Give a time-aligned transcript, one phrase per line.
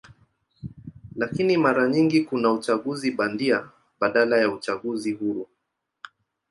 [1.15, 3.69] Lakini mara nyingi kuna uchaguzi bandia
[3.99, 5.47] badala ya uchaguzi huru.